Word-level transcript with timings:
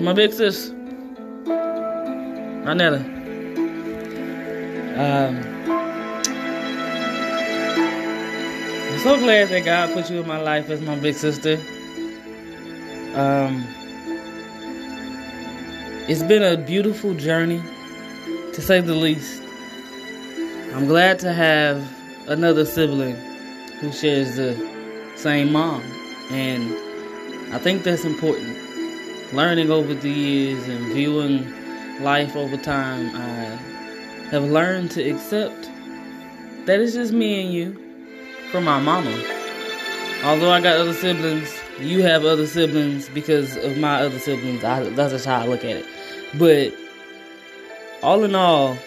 My 0.00 0.12
big 0.12 0.32
sis, 0.32 0.70
Ronetta. 2.64 3.02
Um, 4.96 5.36
I'm 8.92 8.98
so 9.00 9.18
glad 9.18 9.48
that 9.48 9.64
God 9.64 9.92
put 9.92 10.08
you 10.08 10.20
in 10.20 10.26
my 10.28 10.40
life 10.40 10.70
as 10.70 10.80
my 10.80 10.94
big 10.96 11.14
sister. 11.14 11.54
Um, 13.14 13.66
it's 16.08 16.22
been 16.22 16.44
a 16.44 16.56
beautiful 16.56 17.14
journey, 17.14 17.60
to 18.54 18.62
say 18.62 18.80
the 18.80 18.94
least. 18.94 19.42
I'm 20.74 20.86
glad 20.86 21.18
to 21.20 21.32
have 21.32 21.82
another 22.28 22.64
sibling 22.64 23.16
who 23.80 23.90
shares 23.90 24.36
the 24.36 24.54
same 25.16 25.50
mom, 25.50 25.82
and 26.30 26.72
I 27.52 27.58
think 27.58 27.82
that's 27.82 28.04
important. 28.04 28.67
Learning 29.32 29.70
over 29.70 29.92
the 29.92 30.08
years 30.08 30.66
and 30.68 30.92
viewing 30.92 31.46
life 32.02 32.34
over 32.34 32.56
time, 32.56 33.14
I 33.14 33.58
have 34.30 34.44
learned 34.44 34.90
to 34.92 35.02
accept 35.02 35.70
that 36.64 36.80
it's 36.80 36.94
just 36.94 37.12
me 37.12 37.44
and 37.44 37.52
you 37.52 37.72
from 38.50 38.64
my 38.64 38.80
mama. 38.80 39.10
Although 40.24 40.50
I 40.50 40.60
got 40.60 40.76
other 40.76 40.94
siblings, 40.94 41.54
you 41.78 42.02
have 42.02 42.24
other 42.24 42.46
siblings 42.46 43.08
because 43.10 43.56
of 43.58 43.76
my 43.76 44.00
other 44.00 44.18
siblings. 44.18 44.64
I, 44.64 44.88
that's 44.90 45.12
just 45.12 45.26
how 45.26 45.42
I 45.42 45.46
look 45.46 45.64
at 45.64 45.76
it. 45.76 45.86
But 46.38 46.74
all 48.02 48.24
in 48.24 48.34
all, 48.34 48.78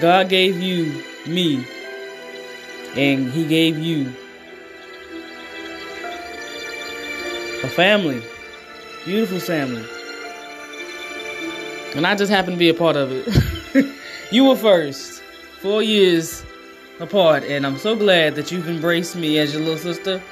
God 0.00 0.28
gave 0.28 0.60
you 0.60 1.02
me, 1.26 1.64
and 2.96 3.30
He 3.30 3.46
gave 3.46 3.78
you 3.78 4.12
a 7.62 7.68
family, 7.68 8.22
beautiful 9.04 9.40
family. 9.40 9.84
And 11.94 12.06
I 12.06 12.14
just 12.14 12.30
happened 12.30 12.54
to 12.54 12.58
be 12.58 12.68
a 12.68 12.74
part 12.74 12.96
of 12.96 13.10
it. 13.12 13.86
you 14.30 14.44
were 14.44 14.56
first, 14.56 15.22
four 15.60 15.82
years 15.82 16.44
apart, 17.00 17.42
and 17.44 17.66
I'm 17.66 17.78
so 17.78 17.96
glad 17.96 18.34
that 18.36 18.52
you've 18.52 18.68
embraced 18.68 19.16
me 19.16 19.38
as 19.38 19.52
your 19.52 19.62
little 19.62 19.78
sister. 19.78 20.22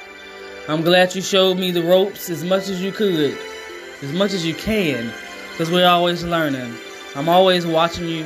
I'm 0.67 0.81
glad 0.81 1.13
you 1.15 1.21
showed 1.21 1.57
me 1.57 1.71
the 1.71 1.83
ropes 1.83 2.29
as 2.29 2.43
much 2.43 2.69
as 2.69 2.81
you 2.81 2.91
could, 2.91 3.37
as 4.01 4.13
much 4.13 4.31
as 4.33 4.45
you 4.45 4.53
can, 4.53 5.11
because 5.51 5.69
we're 5.69 5.87
always 5.87 6.23
learning. 6.23 6.73
I'm 7.15 7.27
always 7.27 7.65
watching 7.67 8.07
you. 8.07 8.25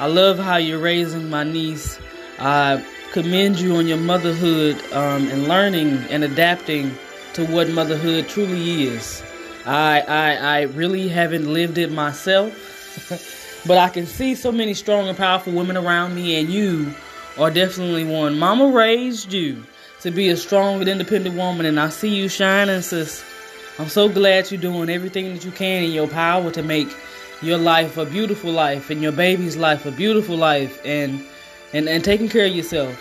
I 0.00 0.06
love 0.06 0.38
how 0.38 0.56
you're 0.56 0.80
raising 0.80 1.30
my 1.30 1.44
niece. 1.44 2.00
I 2.38 2.84
commend 3.12 3.60
you 3.60 3.76
on 3.76 3.86
your 3.86 3.98
motherhood 3.98 4.76
um, 4.92 5.28
and 5.28 5.46
learning 5.46 5.98
and 6.10 6.24
adapting 6.24 6.92
to 7.34 7.46
what 7.46 7.68
motherhood 7.70 8.28
truly 8.28 8.84
is. 8.84 9.22
I, 9.66 10.00
I, 10.00 10.34
I 10.34 10.62
really 10.62 11.08
haven't 11.08 11.52
lived 11.52 11.78
it 11.78 11.90
myself, 11.90 13.62
but 13.66 13.78
I 13.78 13.88
can 13.88 14.06
see 14.06 14.34
so 14.34 14.52
many 14.52 14.74
strong 14.74 15.08
and 15.08 15.16
powerful 15.16 15.52
women 15.52 15.76
around 15.76 16.14
me, 16.14 16.38
and 16.38 16.48
you 16.50 16.92
are 17.38 17.50
definitely 17.50 18.04
one. 18.04 18.38
Mama 18.38 18.68
raised 18.68 19.32
you 19.32 19.64
to 20.00 20.10
be 20.10 20.28
a 20.28 20.36
strong 20.36 20.80
and 20.80 20.88
independent 20.88 21.36
woman, 21.36 21.66
and 21.66 21.80
I 21.80 21.88
see 21.88 22.14
you 22.14 22.28
shining, 22.28 22.82
sis. 22.82 23.24
I'm 23.78 23.88
so 23.88 24.08
glad 24.08 24.50
you're 24.50 24.60
doing 24.60 24.90
everything 24.90 25.32
that 25.34 25.44
you 25.44 25.50
can 25.50 25.82
in 25.84 25.92
your 25.92 26.06
power 26.06 26.50
to 26.50 26.62
make 26.62 26.94
your 27.42 27.58
life 27.58 27.96
a 27.96 28.06
beautiful 28.06 28.52
life 28.52 28.90
and 28.90 29.02
your 29.02 29.12
baby's 29.12 29.56
life 29.56 29.84
a 29.84 29.90
beautiful 29.90 30.36
life 30.36 30.80
and 30.84 31.20
and, 31.72 31.88
and 31.88 32.04
taking 32.04 32.28
care 32.28 32.46
of 32.46 32.54
yourself. 32.54 32.96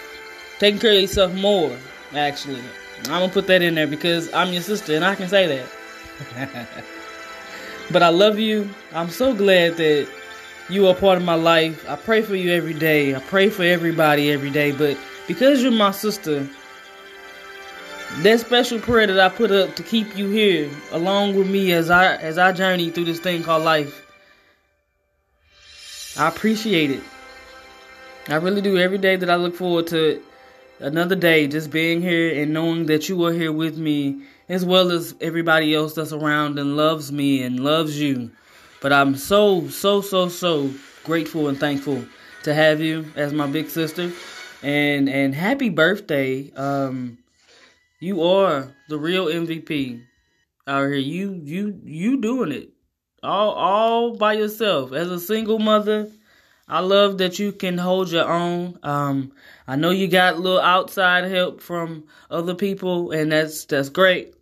Taking 0.58 0.80
care 0.80 0.94
of 0.94 1.02
yourself 1.02 1.34
more, 1.36 1.78
actually. 2.16 2.62
I'm 3.04 3.20
gonna 3.20 3.30
put 3.30 3.48
that 3.48 3.62
in 3.62 3.76
there 3.76 3.86
because 3.86 4.34
I'm 4.34 4.52
your 4.52 4.64
sister 4.64 4.96
and 4.96 5.06
I 5.06 5.14
can 5.14 5.30
say 5.30 5.46
that. 5.46 5.83
But 7.92 8.04
I 8.04 8.10
love 8.10 8.40
you. 8.40 8.70
I'm 8.94 9.10
so 9.10 9.34
glad 9.34 9.78
that 9.78 10.08
you 10.70 10.88
are 10.88 10.96
part 10.96 11.18
of 11.18 11.24
my 11.24 11.36
life. 11.36 11.88
I 11.90 11.96
pray 11.96 12.22
for 12.22 12.36
you 12.36 12.52
every 12.52 12.74
day. 12.74 13.16
I 13.16 13.20
pray 13.20 13.50
for 13.50 13.64
everybody 13.64 14.32
every 14.32 14.50
day. 14.50 14.72
But 14.72 14.98
because 15.28 15.62
you're 15.62 15.72
my 15.72 15.92
sister, 15.92 16.48
that 18.22 18.40
special 18.40 18.80
prayer 18.80 19.08
that 19.08 19.20
I 19.20 19.30
put 19.30 19.52
up 19.52 19.76
to 19.76 19.84
keep 19.84 20.16
you 20.18 20.30
here 20.30 20.70
along 20.92 21.36
with 21.36 21.50
me 21.50 21.72
as 21.74 21.90
I 21.90 22.16
as 22.16 22.38
I 22.38 22.52
journey 22.52 22.90
through 22.90 23.06
this 23.06 23.20
thing 23.20 23.44
called 23.44 23.64
life. 23.64 24.00
I 26.18 26.28
appreciate 26.28 26.92
it. 26.92 27.02
I 28.28 28.36
really 28.36 28.62
do. 28.62 28.78
Every 28.78 29.00
day 29.00 29.16
that 29.16 29.30
I 29.30 29.36
look 29.36 29.56
forward 29.56 29.88
to 29.88 30.22
another 30.80 31.16
day, 31.16 31.48
just 31.48 31.72
being 31.72 32.02
here 32.02 32.42
and 32.42 32.54
knowing 32.54 32.86
that 32.86 33.10
you 33.10 33.24
are 33.26 33.34
here 33.34 33.52
with 33.52 33.78
me, 33.78 34.22
as 34.50 34.66
well 34.66 34.92
as 34.92 35.16
everybody 35.22 35.74
else 35.74 35.94
that's 35.94 36.12
around 36.12 36.60
and 36.60 36.76
loves 36.76 37.12
me 37.12 37.44
and 37.44 37.60
loves 37.60 38.00
you. 38.00 38.32
But 38.82 38.94
I'm 38.94 39.16
so, 39.16 39.68
so, 39.70 40.02
so, 40.02 40.28
so 40.30 40.72
grateful 41.04 41.48
and 41.48 41.60
thankful 41.60 42.04
to 42.44 42.54
have 42.54 42.82
you 42.82 43.06
as 43.16 43.34
my 43.34 43.48
big 43.48 43.70
sister. 43.70 44.12
And 44.62 45.10
and 45.10 45.36
happy 45.36 45.70
birthday. 45.70 46.52
Um 46.56 47.18
you 48.00 48.24
are 48.24 48.74
the 48.90 48.98
real 48.98 49.28
MVP 49.28 50.04
out 50.68 50.84
here. 50.84 50.96
You 50.96 51.40
you 51.44 51.80
you 51.84 52.22
doing 52.22 52.52
it 52.52 52.70
all 53.22 53.52
all 53.52 54.16
by 54.16 54.34
yourself 54.34 54.94
as 54.94 55.10
a 55.10 55.20
single 55.20 55.60
mother. 55.60 56.10
I 56.68 56.80
love 56.80 57.18
that 57.18 57.40
you 57.40 57.52
can 57.52 57.78
hold 57.78 58.12
your 58.12 58.30
own. 58.30 58.80
Um, 58.84 59.32
I 59.68 59.76
know 59.76 59.90
you 59.90 60.08
got 60.08 60.36
a 60.36 60.40
little 60.40 60.60
outside 60.60 61.30
help 61.30 61.62
from 61.62 62.06
other 62.32 62.56
people, 62.56 63.12
and 63.12 63.32
that's 63.32 63.66
that's 63.66 63.90
great. 63.90 64.34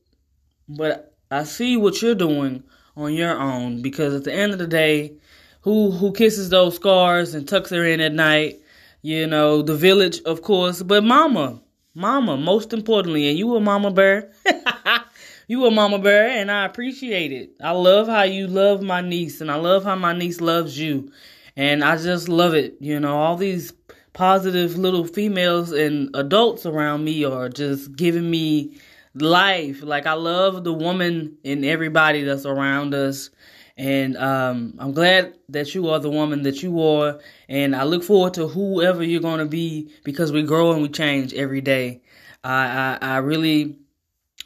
But 0.70 1.14
I 1.30 1.44
see 1.44 1.78
what 1.78 2.02
you're 2.02 2.16
doing 2.16 2.64
on 2.96 3.14
your 3.14 3.40
own 3.40 3.82
because 3.82 4.14
at 4.14 4.24
the 4.24 4.34
end 4.34 4.54
of 4.54 4.60
the 4.60 4.68
day, 4.68 5.14
who 5.62 5.92
who 5.92 6.14
kisses 6.14 6.50
those 6.50 6.76
scars 6.76 7.34
and 7.34 7.48
tucks 7.48 7.72
her 7.72 7.86
in 7.86 8.00
at 8.00 8.14
night? 8.14 8.60
You 9.02 9.28
know, 9.28 9.62
the 9.62 9.76
village, 9.76 10.22
of 10.24 10.44
course, 10.44 10.84
but 10.84 11.04
mama, 11.04 11.60
Mama, 11.94 12.38
most 12.38 12.72
importantly, 12.72 13.28
and 13.28 13.38
you 13.38 13.54
a 13.56 13.60
mama 13.60 13.92
bear. 13.92 14.32
you 15.48 15.66
a 15.66 15.72
mama 15.72 16.00
bear, 16.00 16.30
and 16.30 16.50
I 16.50 16.66
appreciate 16.66 17.34
it. 17.34 17.52
I 17.62 17.72
love 17.72 18.08
how 18.08 18.24
you 18.24 18.48
love 18.48 18.82
my 18.82 19.02
niece, 19.02 19.42
and 19.42 19.52
I 19.52 19.56
love 19.56 19.84
how 19.84 19.96
my 19.96 20.14
niece 20.14 20.40
loves 20.40 20.80
you. 20.80 21.12
And 21.56 21.84
I 21.84 21.98
just 21.98 22.30
love 22.30 22.54
it. 22.54 22.78
You 22.80 23.00
know, 23.00 23.18
all 23.18 23.36
these 23.36 23.74
positive 24.14 24.78
little 24.78 25.06
females 25.06 25.72
and 25.72 26.10
adults 26.16 26.66
around 26.66 27.04
me 27.04 27.24
are 27.24 27.50
just 27.50 27.96
giving 27.96 28.30
me 28.30 28.78
life. 29.14 29.84
Like 29.84 30.06
I 30.06 30.14
love 30.14 30.64
the 30.64 30.74
woman 30.74 31.38
and 31.44 31.66
everybody 31.66 32.24
that's 32.24 32.46
around 32.46 32.94
us. 32.94 33.30
And 33.78 34.18
um, 34.18 34.76
I'm 34.80 34.92
glad 34.92 35.34
that 35.50 35.74
you 35.74 35.90
are 35.90 36.00
the 36.00 36.10
woman 36.10 36.44
that 36.44 36.62
you 36.62 36.82
are. 36.82 37.20
And 37.50 37.76
I 37.76 37.84
look 37.84 38.04
forward 38.04 38.34
to 38.36 38.48
whoever 38.48 39.04
you're 39.04 39.22
going 39.22 39.40
to 39.40 39.46
be 39.46 39.92
because 40.04 40.32
we 40.32 40.44
grow 40.44 40.72
and 40.74 40.82
we 40.82 40.90
change 40.90 41.34
every 41.34 41.62
day. 41.62 42.02
I, 42.44 42.98
I, 43.02 43.08
I 43.14 43.18
really, 43.18 43.78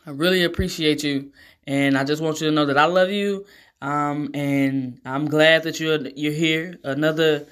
I 0.05 0.11
really 0.11 0.43
appreciate 0.43 1.03
you. 1.03 1.31
And 1.67 1.97
I 1.97 2.03
just 2.03 2.21
want 2.21 2.39
you 2.39 2.47
to 2.47 2.53
know 2.53 2.65
that 2.67 2.77
I 2.77 2.85
love 2.85 3.09
you. 3.09 3.45
Um, 3.81 4.31
and 4.33 4.99
I'm 5.05 5.27
glad 5.27 5.63
that 5.63 5.79
you're, 5.79 5.99
you're 6.15 6.33
here. 6.33 6.77
Another, 6.83 7.45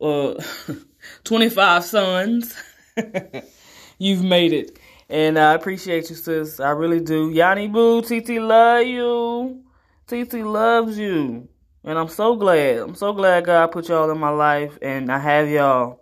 uh, 0.00 0.34
25 1.24 1.84
sons. 1.84 2.56
You've 3.98 4.24
made 4.24 4.52
it. 4.52 4.78
And 5.08 5.38
I 5.38 5.54
appreciate 5.54 6.08
you, 6.10 6.16
sis. 6.16 6.58
I 6.58 6.70
really 6.70 7.00
do. 7.00 7.30
Yanni 7.30 7.68
Boo, 7.68 8.02
TT, 8.02 8.40
love 8.40 8.86
you. 8.86 9.62
TT 10.06 10.34
loves 10.34 10.98
you. 10.98 11.48
And 11.84 11.98
I'm 11.98 12.08
so 12.08 12.34
glad. 12.36 12.78
I'm 12.78 12.94
so 12.94 13.12
glad 13.12 13.44
God 13.44 13.68
put 13.72 13.88
y'all 13.88 14.10
in 14.10 14.18
my 14.18 14.30
life 14.30 14.78
and 14.82 15.12
I 15.12 15.18
have 15.18 15.48
y'all 15.48 16.00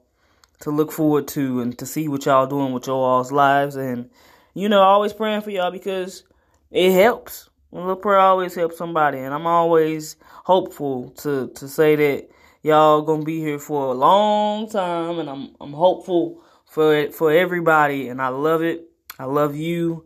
to 0.61 0.71
look 0.71 0.93
forward 0.93 1.27
to 1.29 1.61
and 1.61 1.77
to 1.79 1.87
see 1.87 2.09
what 2.09 2.27
y'all 2.27 2.47
doing 2.47 2.73
with 2.73 2.87
y'all's 2.87 3.33
lives. 3.33 3.77
And, 3.77 4.11
you 4.55 4.69
know, 4.69 4.81
always 4.81 5.13
praying 5.13 5.43
for 5.43 5.51
y'all 5.51 5.71
because 5.71 6.23
it 6.71 6.93
helps. 6.93 7.50
A 7.73 7.77
little 7.77 7.97
prayer 7.97 8.19
always 8.19 8.55
helps 8.55 8.77
somebody. 8.77 9.19
And 9.19 9.35
I'm 9.35 9.47
always 9.47 10.17
hopeful 10.45 11.11
to, 11.19 11.49
to 11.49 11.69
say 11.69 11.97
that 11.97 12.29
y'all 12.63 13.03
gonna 13.03 13.25
be 13.25 13.41
here 13.41 13.59
for 13.59 13.87
a 13.87 13.95
long 13.95 14.69
time. 14.69 15.19
And 15.19 15.31
I'm, 15.31 15.55
I'm 15.61 15.73
hopeful 15.73 16.43
for 16.67 16.95
it, 16.95 17.15
for 17.15 17.33
everybody. 17.33 18.09
And 18.09 18.21
I 18.21 18.29
love 18.29 18.63
it. 18.63 18.89
I 19.19 19.25
love 19.25 19.57
you. 19.57 20.05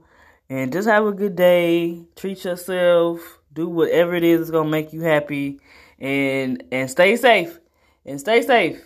And 0.49 0.73
just 0.73 0.89
have 0.89 1.07
a 1.07 1.13
good 1.13 1.37
day. 1.37 2.03
Treat 2.17 2.45
yourself 2.45 3.41
do 3.55 3.69
whatever 3.69 4.15
it 4.15 4.25
is 4.25 4.41
that's 4.41 4.51
gonna 4.51 4.69
make 4.69 4.93
you 4.93 5.03
happy, 5.03 5.61
and 5.99 6.63
and 6.73 6.91
stay 6.91 7.17
safe. 7.17 7.59
And 8.05 8.21
stay 8.21 8.43
safe. 8.43 8.83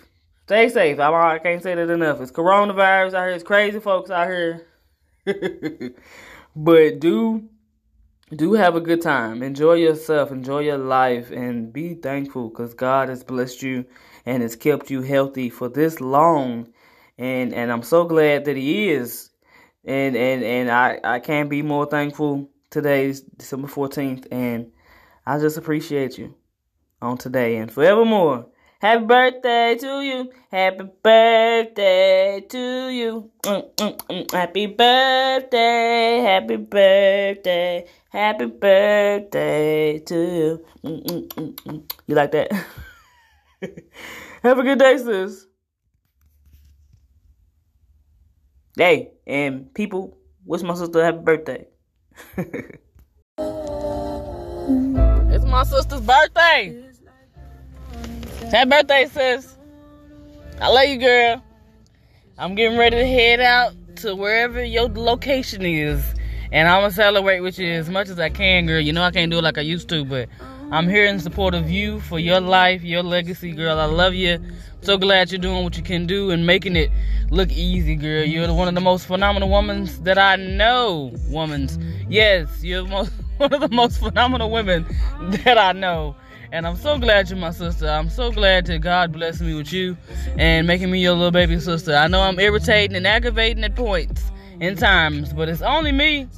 Stay 0.47 0.69
safe. 0.69 1.01
I, 1.01 1.35
I 1.35 1.39
can't 1.39 1.63
say 1.63 1.75
that 1.75 1.91
enough. 1.91 2.21
It's 2.21 2.31
coronavirus 2.31 3.15
out 3.15 3.27
here. 3.27 3.31
It's 3.31 3.43
crazy 3.43 3.81
folks 3.81 4.11
out 4.11 4.29
here. 4.29 4.67
but 6.57 7.01
do 7.01 7.49
do 8.37 8.53
have 8.55 8.77
a 8.77 8.81
good 8.81 9.03
time. 9.03 9.43
Enjoy 9.43 9.75
yourself. 9.75 10.31
Enjoy 10.33 10.61
your 10.61 10.79
life, 10.79 11.31
and 11.31 11.73
be 11.73 11.95
thankful 11.95 12.49
because 12.49 12.75
God 12.75 13.09
has 13.09 13.25
blessed 13.25 13.63
you 13.63 13.85
and 14.27 14.43
has 14.43 14.57
kept 14.57 14.91
you 14.91 15.03
healthy 15.03 15.51
for 15.51 15.69
this 15.69 16.01
long. 16.01 16.69
And 17.19 17.55
and 17.55 17.73
I'm 17.73 17.83
so 17.83 18.05
glad 18.05 18.45
that 18.47 18.57
He 18.57 18.91
is. 18.91 19.31
And 19.85 20.17
and 20.17 20.45
and 20.45 20.71
I 20.71 21.01
I 21.05 21.21
can't 21.21 21.51
be 21.51 21.63
more 21.63 21.87
thankful 21.87 22.51
Today's 22.71 23.21
December 23.23 23.69
14th, 23.69 24.27
and 24.31 24.71
I 25.27 25.39
just 25.39 25.57
appreciate 25.57 26.19
you 26.19 26.35
on 27.01 27.17
today 27.17 27.57
and 27.57 27.73
forevermore. 27.73 28.47
Happy 28.81 29.05
birthday 29.07 29.77
to 29.81 30.03
you. 30.03 30.31
Happy 30.53 30.85
birthday 31.03 32.45
to 32.49 32.89
you. 32.91 33.31
Mm, 33.43 33.75
mm, 33.75 33.97
mm. 33.97 34.33
Happy 34.33 34.67
birthday. 34.67 36.21
Happy 36.23 36.57
birthday. 36.57 37.87
Happy 38.11 38.47
birthday 38.47 39.99
to 39.99 40.15
you. 40.15 40.65
Mm, 40.83 41.05
mm, 41.05 41.55
mm. 41.55 41.93
You 42.07 42.15
like 42.15 42.31
that? 42.33 42.51
Have 44.43 44.59
a 44.59 44.63
good 44.63 44.79
day, 44.79 44.97
sis. 44.97 45.47
Hey, 48.77 49.11
and 49.27 49.75
people, 49.75 50.17
wish 50.47 50.63
my 50.63 50.73
sister 50.75 51.05
happy 51.05 51.19
birthday. 51.19 51.67
it's 52.39 52.75
my 55.45 55.65
sister's 55.65 56.01
birthday. 56.01 56.83
Happy 58.51 58.71
birthday, 58.71 59.05
sis. 59.05 59.59
I 60.63 60.69
love 60.71 60.89
you, 60.89 60.99
girl. 60.99 61.43
I'm 62.39 62.55
getting 62.55 62.79
ready 62.79 62.97
to 62.97 63.07
head 63.07 63.41
out 63.41 63.75
to 63.97 64.15
wherever 64.15 64.65
your 64.65 64.89
location 64.89 65.67
is. 65.67 66.03
And 66.51 66.67
I'm 66.67 66.89
to 66.89 66.95
celebrate 66.95 67.41
with 67.41 67.59
you 67.59 67.71
as 67.73 67.91
much 67.91 68.09
as 68.09 68.19
I 68.19 68.31
can, 68.31 68.67
girl. 68.67 68.81
You 68.81 68.93
know 68.93 69.03
I 69.03 69.11
can't 69.11 69.31
do 69.31 69.39
it 69.39 69.45
like 69.45 69.59
I 69.59 69.63
used 69.63 69.89
to, 69.91 70.05
but 70.05 70.29
I'm 70.71 70.89
here 70.89 71.05
in 71.05 71.19
support 71.21 71.55
of 71.55 71.71
you 71.71 72.01
for 72.01 72.19
your 72.19 72.41
life, 72.41 72.83
your 72.83 73.03
legacy, 73.03 73.53
girl. 73.53 73.79
I 73.79 73.85
love 73.85 74.15
you. 74.15 74.39
So 74.81 74.97
glad 74.97 75.31
you're 75.31 75.41
doing 75.41 75.65
what 75.65 75.77
you 75.77 75.83
can 75.83 76.07
do 76.07 76.31
and 76.31 76.47
making 76.47 76.77
it 76.77 76.91
look 77.31 77.51
easy, 77.51 77.97
girl. 77.97 78.25
You're 78.25 78.53
one 78.55 78.69
of 78.69 78.75
the 78.75 78.81
most 78.81 79.07
phenomenal 79.07 79.51
women 79.51 79.91
that 80.05 80.19
I 80.19 80.37
know. 80.37 81.13
Womans. 81.29 81.83
Yes, 82.09 82.63
you're 82.65 82.87
most, 82.87 83.13
one 83.37 83.53
of 83.53 83.61
the 83.61 83.69
most 83.69 83.99
phenomenal 83.99 84.51
women 84.51 84.87
that 85.45 85.59
I 85.59 85.73
know. 85.73 86.17
And 86.51 86.67
I'm 86.67 86.77
so 86.77 86.99
glad 86.99 87.29
you're 87.29 87.39
my 87.39 87.51
sister. 87.51 87.87
I'm 87.87 88.09
so 88.09 88.33
glad 88.33 88.67
that 88.67 88.79
God 88.79 89.13
blessed 89.13 89.43
me 89.43 89.55
with 89.55 89.71
you 89.71 89.99
and 90.39 90.67
making 90.67 90.91
me 90.91 91.01
your 91.01 91.13
little 91.13 91.31
baby 91.31 91.61
sister. 91.61 91.95
I 91.95 92.09
know 92.09 92.23
I'm 92.23 92.41
irritating 92.41 92.97
and 92.97 93.07
aggravating 93.07 93.65
at 93.65 93.77
points 93.77 94.23
in 94.61 94.77
times, 94.77 95.33
but 95.33 95.49
it's 95.49 95.63
only 95.63 95.93
me. 95.93 96.29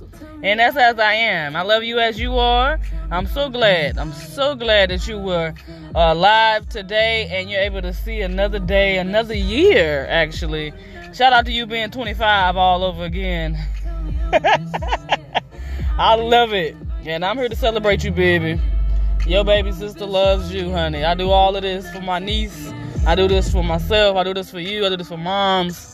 And 0.42 0.60
that's 0.60 0.76
as 0.76 0.98
I 0.98 1.12
am. 1.12 1.54
I 1.54 1.62
love 1.62 1.82
you 1.82 1.98
as 1.98 2.18
you 2.18 2.38
are. 2.38 2.80
I'm 3.10 3.26
so 3.26 3.50
glad. 3.50 3.98
I'm 3.98 4.12
so 4.12 4.54
glad 4.54 4.90
that 4.90 5.06
you 5.06 5.18
were 5.18 5.54
uh, 5.94 6.12
alive 6.12 6.68
today 6.68 7.28
and 7.30 7.50
you're 7.50 7.60
able 7.60 7.82
to 7.82 7.92
see 7.92 8.20
another 8.22 8.58
day, 8.58 8.98
another 8.98 9.34
year, 9.34 10.06
actually. 10.08 10.72
Shout 11.12 11.32
out 11.32 11.44
to 11.46 11.52
you 11.52 11.66
being 11.66 11.90
25 11.90 12.56
all 12.56 12.84
over 12.84 13.04
again. 13.04 13.58
I 15.98 16.14
love 16.14 16.54
it. 16.54 16.76
And 17.04 17.24
I'm 17.24 17.36
here 17.36 17.48
to 17.48 17.56
celebrate 17.56 18.04
you, 18.04 18.10
baby. 18.10 18.60
Your 19.26 19.44
baby 19.44 19.72
sister 19.72 20.06
loves 20.06 20.52
you, 20.52 20.70
honey. 20.70 21.04
I 21.04 21.14
do 21.14 21.30
all 21.30 21.54
of 21.54 21.62
this 21.62 21.90
for 21.90 22.00
my 22.00 22.18
niece. 22.18 22.72
I 23.06 23.14
do 23.14 23.28
this 23.28 23.50
for 23.52 23.62
myself. 23.62 24.16
I 24.16 24.24
do 24.24 24.32
this 24.32 24.50
for 24.50 24.60
you. 24.60 24.86
I 24.86 24.88
do 24.88 24.96
this 24.96 25.08
for 25.08 25.18
moms. 25.18 25.89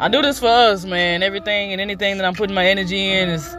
I 0.00 0.08
do 0.08 0.22
this 0.22 0.40
for 0.40 0.48
us, 0.48 0.86
man. 0.86 1.22
Everything 1.22 1.72
and 1.72 1.80
anything 1.80 2.16
that 2.16 2.24
I'm 2.24 2.34
putting 2.34 2.54
my 2.54 2.66
energy 2.66 3.10
in 3.10 3.28
is 3.28 3.54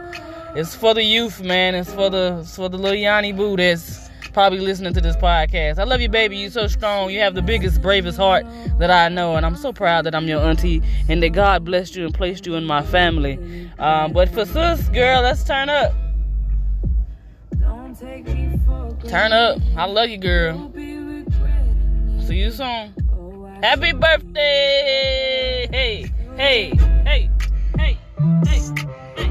is 0.56 0.74
for 0.74 0.92
the 0.92 1.04
youth, 1.04 1.40
man. 1.40 1.76
It's 1.76 1.94
for 1.94 2.10
the 2.10 2.38
it's 2.40 2.56
for 2.56 2.68
the 2.68 2.76
little 2.76 2.98
Yanni 2.98 3.32
boo 3.32 3.56
that's 3.56 4.10
probably 4.32 4.58
listening 4.58 4.92
to 4.94 5.00
this 5.00 5.14
podcast. 5.14 5.78
I 5.78 5.84
love 5.84 6.00
you, 6.00 6.08
baby. 6.08 6.36
You're 6.38 6.50
so 6.50 6.66
strong. 6.66 7.10
You 7.10 7.20
have 7.20 7.36
the 7.36 7.42
biggest, 7.42 7.80
bravest 7.80 8.18
heart 8.18 8.44
that 8.80 8.90
I 8.90 9.08
know, 9.08 9.36
and 9.36 9.46
I'm 9.46 9.54
so 9.54 9.72
proud 9.72 10.04
that 10.06 10.16
I'm 10.16 10.26
your 10.26 10.40
auntie 10.40 10.82
and 11.08 11.22
that 11.22 11.28
God 11.28 11.64
blessed 11.64 11.94
you 11.94 12.06
and 12.06 12.12
placed 12.12 12.44
you 12.44 12.56
in 12.56 12.64
my 12.64 12.82
family. 12.82 13.70
Um, 13.78 14.12
but 14.12 14.28
for 14.28 14.44
sis, 14.44 14.88
girl, 14.88 15.22
let's 15.22 15.44
turn 15.44 15.68
up. 15.68 15.94
Turn 19.08 19.32
up. 19.32 19.60
I 19.76 19.84
love 19.84 20.08
you, 20.08 20.18
girl. 20.18 20.72
See 22.26 22.38
you 22.38 22.50
soon. 22.50 22.94
Happy 23.62 23.92
birthday! 23.92 25.68
Hey, 25.70 26.12
hey, 26.36 26.70
hey, 27.04 27.30
hey, 27.76 27.98
hey, 28.36 28.62
hey. 29.16 29.30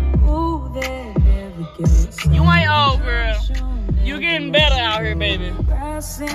You 2.31 2.43
ain't 2.43 2.69
old, 2.69 3.01
girl. 3.01 3.37
You 4.03 4.19
getting 4.19 4.51
better 4.51 4.75
out 4.75 5.03
here, 5.03 5.15
baby. 5.15 5.53
Sis. 6.01 6.31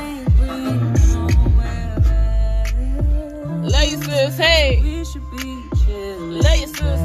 Hey. 4.36 4.82
Love 5.88 6.95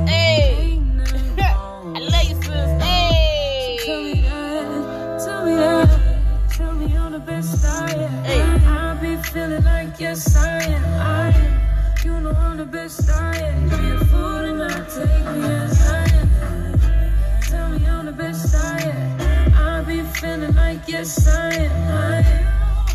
yes 20.91 21.27
I 21.27 21.53
am. 21.53 21.71
I 21.89 22.17
am. 22.19 22.47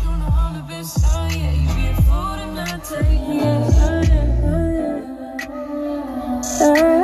You 0.03 0.09
I'm 0.31 0.53
the 0.55 0.63
best 0.73 1.03
I 1.05 1.29
am. 1.33 1.67
Take 2.83 3.21
me 3.27 3.41
I 3.79 4.03
am. 4.03 5.17
I 6.61 6.79
am. 6.79 6.96